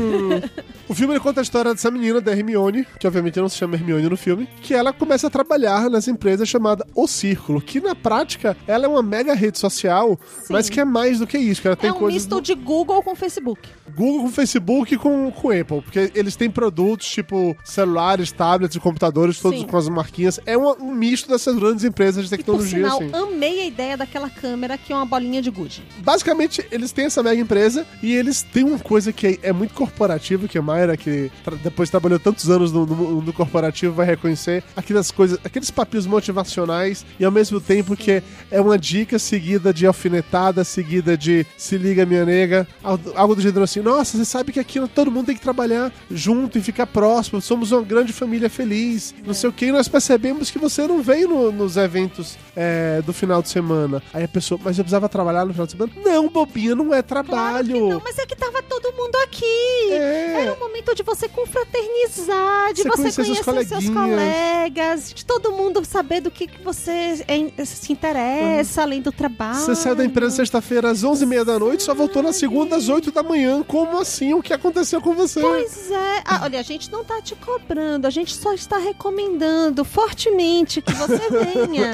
O 0.88 0.94
filme 0.94 1.20
conta 1.20 1.42
a 1.42 1.44
história 1.44 1.74
dessa 1.74 1.92
menina, 1.92 2.22
da 2.22 2.32
Hermione, 2.32 2.86
que 3.00 3.08
obviamente 3.08 3.40
não 3.40 3.50
se 3.50 3.58
chama 3.58 3.76
Hermione 3.76 4.10
no 4.10 4.18
filme, 4.18 4.48
que 4.62 4.74
ela 4.74 4.94
começa 4.94 5.28
a 5.28 5.30
trabalhar 5.30 5.90
nessa 5.90 6.12
empresa 6.12 6.46
chamada 6.46 6.86
O 6.96 7.08
Círculo, 7.08 7.62
que 7.62 7.80
na 7.80 7.96
prática 7.96 8.56
ela 8.68 8.86
é 8.86 8.88
uma 8.88 9.04
mega 9.04 9.34
rede 9.34 9.60
social, 9.60 10.20
mas 10.50 10.70
que 10.70 10.80
é 10.80 10.86
mais 10.86 11.20
do 11.20 11.28
que 11.28 11.38
isso, 11.38 11.62
que 11.62 11.68
ela 11.68 11.78
tem 11.78 11.90
é 11.90 11.94
um 11.94 11.98
coisas 12.00 12.22
misto 12.22 12.36
do 12.36 12.42
de 12.42 12.56
Google 12.56 13.02
com 13.04 13.16
Facebook. 13.16 13.70
Google 13.96 14.24
com 14.24 14.32
Facebook 14.32 14.94
e 14.94 14.98
com, 14.98 15.32
com 15.32 15.50
Apple, 15.50 15.82
porque 15.82 16.12
eles 16.16 16.36
têm 16.36 16.50
produtos 16.50 17.08
tipo 17.08 17.56
celulares, 17.64 18.32
tablets 18.32 18.76
e 18.76 18.80
computadores, 18.80 19.40
todos 19.40 19.60
Sim. 19.60 19.68
com 19.68 19.78
as 19.78 19.88
marquinhas. 19.90 20.40
É 20.46 20.58
um, 20.58 20.72
um 20.82 20.94
misto 20.94 21.30
dessas 21.30 21.56
grandes 21.56 21.84
empresas 21.84 22.28
de 22.28 22.34
E 22.34 22.38
por 22.38 22.44
tecnologia, 22.44 22.78
sinal, 22.78 22.98
assim. 23.02 23.12
amei 23.34 23.62
a 23.62 23.66
ideia 23.66 23.98
daquela 23.98 24.30
câmera 24.30 24.78
que 24.78 24.92
é 24.94 24.96
uma 24.96 25.06
bolinha 25.06 25.42
de 25.42 25.50
gude. 25.50 25.84
Basicamente, 26.00 26.66
eles 26.72 26.92
têm 26.92 27.06
essa 27.06 27.22
mega 27.22 27.42
empresa 27.42 27.86
e 28.02 28.14
eles 28.16 28.42
têm 28.42 28.64
uma 28.64 28.80
coisa 28.80 29.12
que 29.14 29.28
é, 29.28 29.50
é 29.50 29.52
muito 29.54 29.74
corporativa, 29.74 30.48
que 30.48 30.58
a 30.58 30.62
Mayra, 30.62 30.96
que 30.98 31.32
tra- 31.44 31.56
depois 31.56 31.90
trabalhou 31.90 32.20
tantos 32.20 32.50
anos 32.50 32.72
no, 32.72 32.86
no 32.86 32.96
mundo 32.96 33.34
corporativo, 33.34 33.94
vai 33.94 34.06
reconhecer 34.06 34.64
aquelas 34.76 35.12
coisas, 35.12 35.38
aqueles 35.44 35.70
papinhos 35.70 36.06
motivacionais 36.06 37.06
e 37.20 37.26
ao 37.26 37.32
mesmo 37.32 37.60
tempo 37.60 37.96
que 37.96 38.12
é, 38.12 38.24
é 38.50 38.62
uma 38.62 38.78
dica 38.78 39.20
seguida 39.20 39.74
de 39.74 39.86
alfinetada, 39.86 40.64
seguida 40.64 41.18
de 41.18 41.46
se 41.58 41.78
liga 41.78 42.06
minha 42.06 42.26
nega, 42.26 42.68
algo 43.16 43.36
do 43.36 43.42
gênero 43.42 43.64
assim, 43.64 43.81
nossa, 43.82 44.18
você 44.18 44.26
sabe 44.26 44.52
que 44.52 44.60
aqui 44.60 44.80
todo 44.90 45.12
mundo 45.12 45.28
tem 45.28 45.36
que 45.36 45.42
trabalhar 45.42 45.92
junto 46.10 46.58
e 46.58 46.62
ficar 46.62 46.88
próximo, 46.88 47.42
somos 47.42 47.72
uma 47.72 47.82
grande 47.82 48.12
família 48.14 48.50
feliz, 48.50 49.14
não 49.26 49.34
sei 49.34 49.50
o 49.50 49.54
que, 49.54 49.66
e 49.68 49.72
nós 49.72 49.88
percebemos 49.88 50.50
que 50.52 50.60
você 50.60 50.86
não 50.88 51.02
veio 51.02 51.28
no- 51.28 51.52
nos 51.52 51.78
eventos 51.78 52.38
é, 52.56 53.02
do 53.02 53.14
final 53.14 53.42
de 53.42 53.50
semana. 53.50 54.02
Aí 54.14 54.24
a 54.24 54.28
pessoa, 54.28 54.60
mas 54.64 54.78
eu 54.78 54.84
precisava 54.84 55.08
trabalhar 55.10 55.46
no 55.46 55.54
final 55.54 55.66
de 55.66 55.72
semana? 55.72 55.92
Não, 56.04 56.28
bobinha, 56.30 56.76
não 56.76 56.94
é 56.94 57.02
Claro 57.02 57.26
trabalho. 57.28 57.74
que 57.74 57.80
não, 57.90 58.02
mas 58.04 58.18
é 58.18 58.26
que 58.26 58.36
tava 58.36 58.62
todo 58.64 58.86
mundo 58.86 58.91
aqui. 59.24 59.92
É. 59.92 60.42
Era 60.42 60.54
um 60.54 60.60
momento 60.60 60.94
de 60.96 61.04
você 61.04 61.28
confraternizar, 61.30 62.74
de 62.74 62.84
Você 62.84 62.90
você, 62.90 62.96
conhecer 62.98 63.26
seus 63.26 63.40
conhecer 63.42 63.68
seus 63.70 63.90
coleguinhas. 63.90 64.34
colegas, 64.34 65.14
de 65.14 65.26
todo 65.26 65.52
mundo 65.52 65.84
saber 65.86 66.22
do 66.22 66.32
que, 66.32 66.48
que 66.48 66.62
você 66.64 67.24
é- 67.28 67.66
se 67.66 67.92
interessa, 67.94 68.82
além 68.84 69.02
do 69.02 69.12
trabalho. 69.12 69.56
Você 69.60 69.76
saiu 69.76 69.96
da 69.96 70.06
empresa 70.06 70.36
sexta-feira 70.38 70.90
às 70.90 71.04
11h30 71.04 71.44
da 71.46 71.60
noite, 71.60 71.84
só 71.84 71.94
voltou 71.94 72.22
na 72.24 72.34
segunda 72.34 72.76
às 72.76 72.90
8 72.90 73.12
da 73.12 73.24
manhã. 73.24 73.64
Como 73.64 73.98
assim? 74.00 74.34
O 74.34 74.42
que 74.42 74.54
aconteceu 74.54 75.02
com 75.02 75.14
você? 75.14 75.40
Pois 75.42 75.92
é. 75.92 76.22
Ah, 76.26 76.42
olha, 76.44 76.60
a 76.60 76.64
gente 76.64 76.92
não 76.92 77.04
tá 77.04 77.22
te 77.22 77.36
cobrando, 77.36 78.06
a 78.08 78.10
gente 78.10 78.34
só 78.36 78.54
está 78.54 78.78
recomendando 78.78 79.84
fortemente 79.84 80.82
que 80.82 80.94
você 80.94 81.20
venha. 81.30 81.92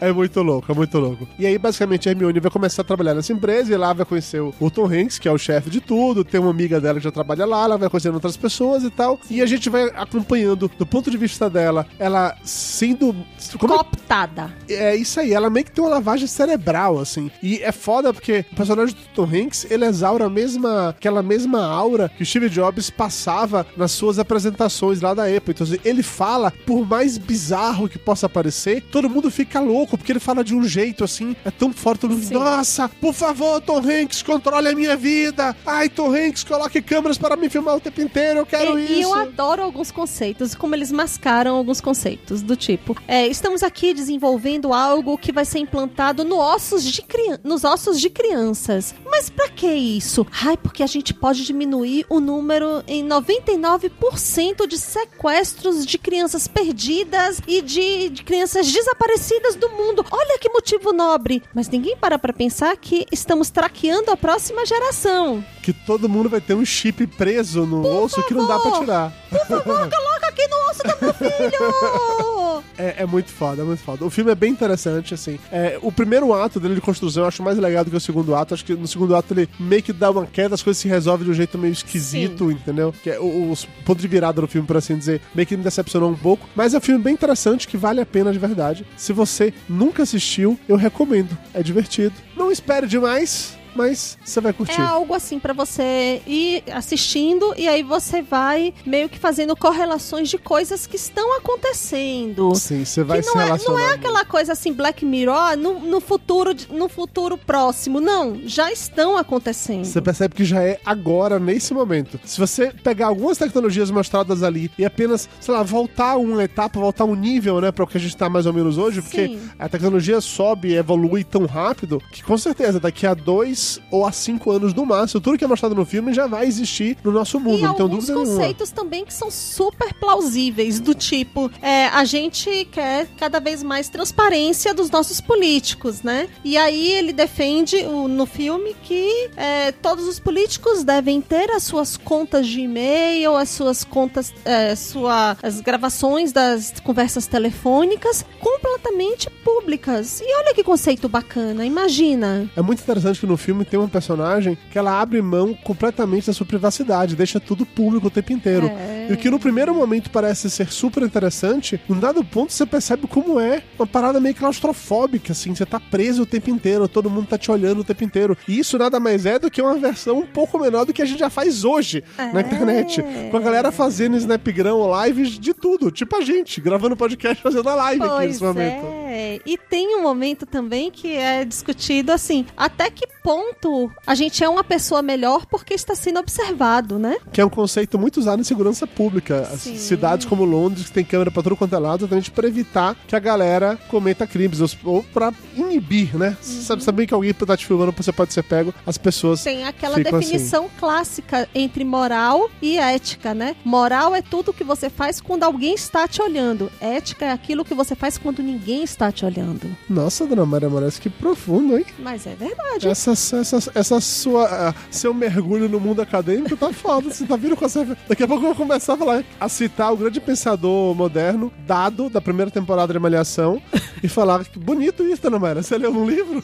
É 0.00 0.12
muito 0.12 0.42
louco, 0.42 0.70
é 0.70 0.74
muito 0.74 0.98
louco. 0.98 1.26
E 1.38 1.46
aí, 1.46 1.58
basicamente, 1.58 2.08
a 2.08 2.12
Hermione 2.12 2.40
vai 2.40 2.50
começar 2.50 2.82
a 2.82 2.84
trabalhar 2.84 3.14
nessa 3.14 3.32
empresa 3.32 3.72
e 3.72 3.76
lá 3.76 3.92
vai 3.92 4.04
conhecer 4.06 4.40
o 4.40 4.70
Tom 4.70 4.86
Hanks, 4.86 5.18
que 5.18 5.28
é 5.28 5.32
o 5.32 5.38
chefe 5.38 5.70
de 5.70 5.80
tudo. 5.80 5.95
Tem 6.24 6.40
uma 6.40 6.50
amiga 6.50 6.80
dela 6.80 6.98
que 6.98 7.04
já 7.04 7.10
trabalha 7.12 7.44
lá, 7.46 7.64
ela 7.64 7.78
vai 7.78 7.88
conhecendo 7.88 8.14
outras 8.14 8.36
pessoas 8.36 8.82
e 8.84 8.90
tal. 8.90 9.18
E 9.30 9.40
a 9.40 9.46
gente 9.46 9.68
vai 9.70 9.84
acompanhando, 9.94 10.70
do 10.78 10.86
ponto 10.86 11.10
de 11.10 11.16
vista 11.16 11.48
dela, 11.50 11.86
ela 11.98 12.36
sendo. 12.44 13.14
Como 13.58 13.74
é- 13.74 13.76
Cooptada. 13.78 14.54
É 14.68 14.94
isso 14.96 15.20
aí, 15.20 15.32
ela 15.32 15.50
meio 15.50 15.64
que 15.66 15.72
tem 15.72 15.82
uma 15.84 15.90
lavagem 15.90 16.26
cerebral, 16.26 16.98
assim. 16.98 17.30
E 17.42 17.58
é 17.62 17.72
foda 17.72 18.12
porque 18.12 18.44
o 18.52 18.56
personagem 18.56 18.94
do 18.94 19.00
Tom 19.14 19.24
Hanks, 19.24 19.66
ele 19.70 19.84
exaura 19.84 20.26
a 20.26 20.30
mesma, 20.30 20.90
aquela 20.90 21.22
mesma 21.22 21.64
aura 21.64 22.08
que 22.16 22.22
o 22.22 22.26
Steve 22.26 22.48
Jobs 22.48 22.90
passava 22.90 23.66
nas 23.76 23.92
suas 23.92 24.18
apresentações 24.18 25.00
lá 25.00 25.14
da 25.14 25.24
Apple. 25.24 25.52
Então, 25.52 25.66
assim, 25.66 25.78
ele 25.84 26.02
fala, 26.02 26.52
por 26.64 26.86
mais 26.86 27.18
bizarro 27.18 27.88
que 27.88 27.98
possa 27.98 28.28
parecer, 28.28 28.82
todo 28.90 29.08
mundo 29.10 29.30
fica 29.30 29.60
louco, 29.60 29.96
porque 29.96 30.12
ele 30.12 30.20
fala 30.20 30.42
de 30.44 30.54
um 30.54 30.62
jeito, 30.64 31.04
assim, 31.04 31.34
é 31.44 31.50
tão 31.50 31.72
forte, 31.72 32.00
todo 32.00 32.12
mundo, 32.14 32.24
Sim. 32.26 32.34
nossa, 32.34 32.88
por 32.88 33.12
favor, 33.14 33.60
Tom 33.60 33.78
Hanks, 33.78 34.22
controle 34.22 34.68
a 34.68 34.74
minha 34.74 34.96
vida. 34.96 35.56
Ai, 35.66 35.85
Tom 35.88 36.14
Hanks, 36.14 36.44
coloque 36.44 36.80
câmeras 36.82 37.18
para 37.18 37.36
me 37.36 37.48
filmar 37.48 37.76
o 37.76 37.80
tempo 37.80 38.00
inteiro, 38.00 38.40
eu 38.40 38.46
quero 38.46 38.78
E, 38.78 38.84
isso. 38.84 38.92
e 38.92 39.02
eu 39.02 39.14
adoro 39.14 39.62
alguns 39.62 39.90
conceitos, 39.90 40.54
como 40.54 40.74
eles 40.74 40.90
mascaram 40.92 41.56
alguns 41.56 41.80
conceitos, 41.80 42.42
do 42.42 42.56
tipo, 42.56 42.96
é, 43.08 43.26
estamos 43.26 43.62
aqui 43.62 43.94
desenvolvendo 43.94 44.72
algo 44.72 45.16
que 45.18 45.32
vai 45.32 45.44
ser 45.44 45.58
implantado 45.58 46.24
no 46.24 46.38
ossos 46.38 46.84
de 46.84 47.04
nos 47.44 47.64
ossos 47.64 48.00
de 48.00 48.10
crianças. 48.10 48.94
Mas 49.04 49.30
pra 49.30 49.48
que 49.48 49.66
isso? 49.66 50.26
Ai, 50.44 50.56
porque 50.56 50.82
a 50.82 50.86
gente 50.86 51.14
pode 51.14 51.44
diminuir 51.44 52.04
o 52.08 52.20
número 52.20 52.82
em 52.86 53.02
99% 53.06 54.66
de 54.66 54.78
sequestros 54.78 55.84
de 55.86 55.98
crianças 55.98 56.46
perdidas 56.48 57.40
e 57.46 57.62
de, 57.62 58.08
de 58.10 58.22
crianças 58.24 58.70
desaparecidas 58.70 59.54
do 59.56 59.68
mundo. 59.70 60.04
Olha 60.10 60.38
que 60.38 60.48
motivo 60.50 60.92
nobre. 60.92 61.42
Mas 61.54 61.68
ninguém 61.68 61.96
para 61.96 62.18
pra 62.18 62.32
pensar 62.32 62.76
que 62.76 63.06
estamos 63.12 63.50
traqueando 63.50 64.10
a 64.10 64.16
próxima 64.16 64.64
geração. 64.66 65.44
Que 65.62 65.72
todo 65.84 66.08
mundo 66.08 66.28
vai 66.28 66.40
ter 66.40 66.54
um 66.54 66.64
chip 66.64 67.06
preso 67.06 67.66
no 67.66 67.86
osso 67.86 68.22
que 68.22 68.34
não 68.34 68.46
dá 68.46 68.58
pra 68.58 68.78
tirar. 68.78 69.12
Por 69.30 69.46
favor, 69.46 69.90
coloca 69.90 70.26
aqui 70.26 70.46
no 70.48 70.70
osso 70.70 70.82
do 70.82 71.04
meu 71.04 71.14
filho! 71.14 72.46
É, 72.78 73.02
é 73.02 73.06
muito 73.06 73.30
foda, 73.30 73.62
é 73.62 73.64
muito 73.64 73.82
foda. 73.82 74.04
O 74.04 74.10
filme 74.10 74.30
é 74.30 74.34
bem 74.34 74.52
interessante, 74.52 75.14
assim. 75.14 75.38
É, 75.50 75.78
o 75.82 75.90
primeiro 75.90 76.32
ato 76.32 76.60
dele 76.60 76.74
de 76.74 76.80
construção 76.80 77.22
eu 77.22 77.28
acho 77.28 77.42
mais 77.42 77.58
legal 77.58 77.84
do 77.84 77.90
que 77.90 77.96
o 77.96 78.00
segundo 78.00 78.34
ato. 78.34 78.54
Acho 78.54 78.64
que 78.64 78.74
no 78.74 78.86
segundo 78.86 79.14
ato 79.14 79.32
ele 79.32 79.48
meio 79.58 79.82
que 79.82 79.92
dá 79.92 80.10
uma 80.10 80.26
queda, 80.26 80.54
as 80.54 80.62
coisas 80.62 80.80
se 80.80 80.88
resolvem 80.88 81.24
de 81.24 81.30
um 81.30 81.34
jeito 81.34 81.58
meio 81.58 81.72
esquisito, 81.72 82.50
entendeu? 82.50 82.94
Que 83.02 83.10
é 83.10 83.18
o, 83.18 83.52
o 83.52 83.54
ponto 83.84 84.00
de 84.00 84.08
virada 84.08 84.40
do 84.40 84.48
filme, 84.48 84.66
por 84.66 84.76
assim 84.76 84.96
dizer, 84.96 85.20
meio 85.34 85.46
que 85.46 85.56
me 85.56 85.64
decepcionou 85.64 86.10
um 86.10 86.16
pouco. 86.16 86.48
Mas 86.54 86.74
é 86.74 86.78
um 86.78 86.80
filme 86.80 87.02
bem 87.02 87.14
interessante 87.14 87.66
que 87.66 87.76
vale 87.76 88.00
a 88.00 88.06
pena 88.06 88.32
de 88.32 88.38
verdade. 88.38 88.86
Se 88.96 89.12
você 89.12 89.52
nunca 89.68 90.02
assistiu, 90.02 90.58
eu 90.68 90.76
recomendo. 90.76 91.36
É 91.54 91.62
divertido. 91.62 92.14
Não 92.36 92.50
espere 92.50 92.86
demais, 92.86 93.55
mas 93.76 94.18
você 94.24 94.40
vai 94.40 94.52
curtir. 94.52 94.80
É 94.80 94.84
algo 94.84 95.14
assim 95.14 95.38
pra 95.38 95.52
você 95.52 96.22
ir 96.26 96.64
assistindo 96.72 97.54
e 97.56 97.68
aí 97.68 97.82
você 97.82 98.22
vai 98.22 98.72
meio 98.84 99.08
que 99.08 99.18
fazendo 99.18 99.54
correlações 99.54 100.28
de 100.28 100.38
coisas 100.38 100.86
que 100.86 100.96
estão 100.96 101.36
acontecendo. 101.36 102.54
Sim, 102.54 102.84
você 102.84 103.04
vai 103.04 103.18
que 103.18 103.24
se 103.24 103.34
não 103.34 103.42
é, 103.42 103.58
não 103.66 103.78
é 103.78 103.94
aquela 103.94 104.24
coisa 104.24 104.52
assim, 104.52 104.72
Black 104.72 105.04
Mirror, 105.04 105.56
no, 105.56 105.80
no 105.80 106.00
futuro, 106.00 106.54
no 106.70 106.88
futuro 106.88 107.36
próximo. 107.36 108.00
Não, 108.00 108.40
já 108.44 108.72
estão 108.72 109.16
acontecendo. 109.16 109.84
Você 109.84 110.00
percebe 110.00 110.34
que 110.34 110.44
já 110.44 110.62
é 110.62 110.80
agora, 110.84 111.38
nesse 111.38 111.74
momento. 111.74 112.18
Se 112.24 112.38
você 112.38 112.72
pegar 112.82 113.06
algumas 113.06 113.38
tecnologias 113.38 113.90
mostradas 113.90 114.42
ali 114.42 114.70
e 114.78 114.84
apenas, 114.84 115.28
sei 115.40 115.52
lá, 115.54 115.62
voltar 115.62 116.16
uma 116.16 116.42
etapa, 116.42 116.80
voltar 116.80 117.04
um 117.04 117.14
nível, 117.14 117.60
né, 117.60 117.70
para 117.72 117.84
o 117.84 117.86
que 117.86 117.98
a 117.98 118.00
gente 118.00 118.16
tá 118.16 118.28
mais 118.28 118.46
ou 118.46 118.52
menos 118.52 118.78
hoje, 118.78 119.02
porque 119.02 119.28
Sim. 119.28 119.40
a 119.58 119.68
tecnologia 119.68 120.20
sobe 120.20 120.68
e 120.68 120.76
evolui 120.76 121.24
tão 121.24 121.46
rápido 121.46 122.02
que 122.10 122.22
com 122.22 122.38
certeza 122.38 122.80
daqui 122.80 123.06
a 123.06 123.14
dois 123.14 123.65
ou 123.90 124.06
a 124.06 124.12
cinco 124.12 124.50
anos 124.50 124.72
no 124.74 124.84
máximo, 124.86 125.20
tudo 125.20 125.38
que 125.38 125.44
é 125.44 125.48
mostrado 125.48 125.74
no 125.74 125.84
filme 125.84 126.12
já 126.12 126.26
vai 126.26 126.46
existir 126.46 126.96
no 127.04 127.10
nosso 127.12 127.38
mundo, 127.40 127.58
E 127.58 127.62
não 127.62 127.70
alguns 127.70 128.06
dúvida 128.06 128.14
conceitos 128.14 128.70
também 128.70 129.04
que 129.04 129.12
são 129.14 129.30
super 129.30 129.92
plausíveis, 129.94 130.80
do 130.80 130.94
tipo, 130.94 131.50
é, 131.62 131.86
a 131.88 132.04
gente 132.04 132.66
quer 132.70 133.06
cada 133.18 133.38
vez 133.40 133.62
mais 133.62 133.88
transparência 133.88 134.72
dos 134.74 134.90
nossos 134.90 135.20
políticos, 135.20 136.02
né? 136.02 136.28
E 136.44 136.56
aí 136.56 136.92
ele 136.92 137.12
defende 137.12 137.76
o- 137.76 138.08
no 138.08 138.26
filme 138.26 138.74
que 138.82 139.30
é, 139.36 139.72
todos 139.72 140.06
os 140.06 140.18
políticos 140.18 140.84
devem 140.84 141.20
ter 141.20 141.50
as 141.50 141.62
suas 141.64 141.96
contas 141.96 142.46
de 142.46 142.60
e-mail, 142.60 143.36
as 143.36 143.48
suas 143.50 143.84
contas, 143.84 144.32
é, 144.44 144.74
sua, 144.74 145.36
as 145.42 145.60
gravações 145.60 146.32
das 146.32 146.72
conversas 146.80 147.26
telefônicas 147.26 148.24
completamente 148.40 149.28
públicas. 149.44 150.20
E 150.20 150.36
olha 150.38 150.54
que 150.54 150.62
conceito 150.64 151.08
bacana, 151.08 151.64
imagina. 151.64 152.50
É 152.56 152.62
muito 152.62 152.80
interessante 152.82 153.20
que 153.20 153.26
no 153.26 153.36
filme 153.36 153.55
tem 153.64 153.78
uma 153.78 153.88
personagem 153.88 154.56
que 154.70 154.78
ela 154.78 155.00
abre 155.00 155.20
mão 155.22 155.54
completamente 155.54 156.26
da 156.26 156.32
sua 156.32 156.46
privacidade, 156.46 157.16
deixa 157.16 157.40
tudo 157.40 157.64
público 157.64 158.08
o 158.08 158.10
tempo 158.10 158.32
inteiro. 158.32 158.66
É. 158.66 159.05
E 159.08 159.12
o 159.12 159.16
que 159.16 159.30
no 159.30 159.38
primeiro 159.38 159.74
momento 159.74 160.10
parece 160.10 160.50
ser 160.50 160.70
super 160.72 161.02
interessante, 161.02 161.80
num 161.88 161.98
dado 161.98 162.24
ponto 162.24 162.52
você 162.52 162.66
percebe 162.66 163.06
como 163.06 163.38
é 163.40 163.62
uma 163.78 163.86
parada 163.86 164.20
meio 164.20 164.34
claustrofóbica, 164.34 165.32
assim, 165.32 165.54
você 165.54 165.64
tá 165.66 165.78
preso 165.78 166.22
o 166.22 166.26
tempo 166.26 166.50
inteiro, 166.50 166.88
todo 166.88 167.08
mundo 167.10 167.26
tá 167.28 167.38
te 167.38 167.50
olhando 167.50 167.80
o 167.80 167.84
tempo 167.84 168.04
inteiro. 168.04 168.36
E 168.48 168.58
isso 168.58 168.78
nada 168.78 168.98
mais 168.98 169.26
é 169.26 169.38
do 169.38 169.50
que 169.50 169.60
uma 169.62 169.74
versão 169.74 170.18
um 170.18 170.26
pouco 170.26 170.58
menor 170.58 170.84
do 170.84 170.92
que 170.92 171.02
a 171.02 171.04
gente 171.04 171.18
já 171.20 171.30
faz 171.30 171.64
hoje 171.64 172.02
na 172.18 172.40
É. 172.40 172.42
internet. 172.42 173.02
Com 173.30 173.36
a 173.36 173.40
galera 173.40 173.70
fazendo 173.72 174.16
Snapgram 174.16 174.78
lives 175.04 175.38
de 175.38 175.52
tudo, 175.54 175.90
tipo 175.90 176.16
a 176.16 176.20
gente, 176.20 176.60
gravando 176.60 176.96
podcast, 176.96 177.42
fazendo 177.42 177.68
a 177.68 177.74
live 177.74 178.02
aqui 178.02 178.10
Pois 178.14 178.28
nesse 178.28 178.42
momento. 178.44 178.86
é. 179.08 179.40
E 179.46 179.56
tem 179.58 179.96
um 179.96 180.02
momento 180.02 180.46
também 180.46 180.90
que 180.90 181.14
é 181.14 181.44
discutido 181.44 182.12
assim, 182.12 182.46
até 182.56 182.90
que 182.90 183.06
ponto 183.22 183.90
a 184.06 184.14
gente 184.14 184.42
é 184.42 184.48
uma 184.48 184.62
pessoa 184.64 185.02
melhor 185.02 185.46
porque 185.46 185.74
está 185.74 185.94
sendo 185.94 186.18
observado, 186.20 186.98
né? 186.98 187.16
Que 187.32 187.40
é 187.40 187.44
um 187.44 187.48
conceito 187.50 187.98
muito 187.98 188.18
usado 188.18 188.40
em 188.40 188.44
segurança 188.44 188.86
pública. 188.96 189.44
Sim. 189.58 189.76
cidades 189.76 190.26
como 190.26 190.44
Londres, 190.44 190.86
que 190.86 190.92
tem 190.92 191.04
câmera 191.04 191.30
pra 191.30 191.42
tudo 191.42 191.54
quanto 191.56 191.74
é 191.74 191.78
lado, 191.78 192.00
exatamente 192.00 192.30
pra 192.30 192.48
evitar 192.48 192.96
que 193.06 193.14
a 193.14 193.18
galera 193.18 193.78
cometa 193.88 194.26
crimes, 194.26 194.60
ou- 194.82 195.02
pra 195.12 195.32
inibir, 195.54 196.16
né? 196.16 196.30
Uhum. 196.30 196.62
Sabe, 196.62 196.82
saber 196.82 197.06
que 197.06 197.14
alguém 197.14 197.32
tá 197.34 197.56
te 197.56 197.66
filmando, 197.66 197.92
você 197.92 198.12
pode 198.12 198.32
ser 198.32 198.42
pego, 198.42 198.72
as 198.86 198.96
pessoas. 198.96 199.42
Tem 199.44 199.64
aquela 199.64 199.94
assim. 199.94 200.02
definição 200.02 200.68
clássica 200.80 201.48
entre 201.54 201.84
moral 201.84 202.50
e 202.62 202.78
ética, 202.78 203.34
né? 203.34 203.54
Moral 203.64 204.14
é 204.14 204.22
tudo 204.22 204.52
que 204.52 204.64
você 204.64 204.88
faz 204.88 205.20
quando 205.20 205.42
alguém 205.42 205.74
está 205.74 206.08
te 206.08 206.22
olhando. 206.22 206.70
Ética 206.80 207.26
é 207.26 207.32
aquilo 207.32 207.64
que 207.64 207.74
você 207.74 207.94
faz 207.94 208.16
quando 208.16 208.42
ninguém 208.42 208.82
está 208.82 209.12
te 209.12 209.24
olhando. 209.24 209.66
Nossa, 209.88 210.26
dona 210.26 210.46
Maria 210.46 210.68
Moraes, 210.70 210.98
que 210.98 211.10
profundo, 211.10 211.76
hein? 211.76 211.84
Mas 211.98 212.26
é 212.26 212.34
verdade. 212.34 212.88
Essa, 212.88 213.12
essa, 213.12 213.70
essa 213.74 214.00
sua. 214.00 214.46
ah, 214.70 214.74
seu 214.90 215.12
mergulho 215.12 215.68
no 215.68 215.78
mundo 215.78 216.00
acadêmico 216.00 216.56
tá 216.56 216.72
foda. 216.72 217.10
Você 217.12 217.26
tá 217.26 217.36
vindo 217.36 217.56
com 217.56 217.64
essa. 217.66 217.84
Daqui 218.08 218.22
a 218.22 218.28
pouco 218.28 218.44
eu 218.44 218.54
vou 218.54 218.66
começar 218.66 218.85
a 218.94 218.98
falar, 218.98 219.24
a 219.40 219.48
citar 219.48 219.92
o 219.92 219.96
grande 219.96 220.20
pensador 220.20 220.94
moderno, 220.94 221.52
dado 221.66 222.08
da 222.08 222.20
primeira 222.20 222.50
temporada 222.50 222.92
de 222.92 222.98
Malhação, 222.98 223.60
e 224.02 224.08
falar 224.08 224.44
que 224.44 224.58
bonito 224.58 225.02
isso, 225.02 225.22
dona 225.22 225.38
Maria. 225.38 225.62
Você 225.62 225.76
leu 225.76 225.90
um 225.90 226.08
livro? 226.08 226.42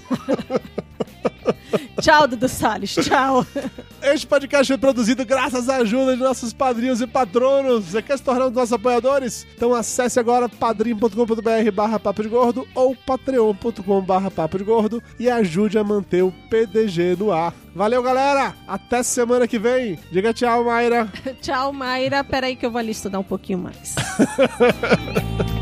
Tchau, 2.00 2.26
Dudu 2.26 2.48
Salles. 2.48 2.94
Tchau. 2.94 3.46
Este 4.02 4.26
podcast 4.26 4.66
foi 4.66 4.78
produzido 4.78 5.24
graças 5.24 5.68
à 5.68 5.76
ajuda 5.76 6.16
de 6.16 6.22
nossos 6.22 6.52
padrinhos 6.52 7.00
e 7.00 7.06
patronos. 7.06 7.84
Você 7.84 8.02
quer 8.02 8.16
se 8.16 8.24
tornar 8.24 8.46
um 8.46 8.48
dos 8.48 8.56
nossos 8.56 8.72
apoiadores? 8.72 9.46
Então 9.54 9.72
acesse 9.72 10.18
agora 10.18 10.48
padrim.com.br 10.48 11.70
barra 11.72 12.00
papo 12.00 12.22
de 12.22 12.28
gordo 12.28 12.66
ou 12.74 12.96
patreon.com 12.96 14.00
barra 14.00 14.30
papo 14.30 14.58
de 14.58 14.64
gordo 14.64 15.00
e 15.20 15.30
ajude 15.30 15.78
a 15.78 15.84
manter 15.84 16.22
o 16.22 16.32
PDG 16.50 17.16
no 17.16 17.30
ar. 17.30 17.54
Valeu, 17.74 18.02
galera! 18.02 18.54
Até 18.66 19.04
semana 19.04 19.46
que 19.46 19.58
vem. 19.58 19.98
Diga 20.10 20.34
tchau, 20.34 20.64
Mayra. 20.64 21.08
Tchau, 21.40 21.72
Mayra. 21.72 22.24
Peraí 22.24 22.56
que 22.56 22.66
eu 22.66 22.70
vou 22.70 22.80
ali 22.80 22.90
estudar 22.90 23.20
um 23.20 23.24
pouquinho 23.24 23.60
mais. 23.60 23.94